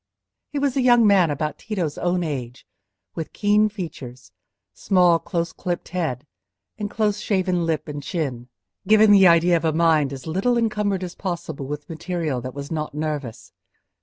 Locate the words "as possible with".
11.03-11.87